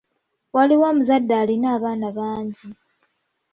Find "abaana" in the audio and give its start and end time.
1.75-2.07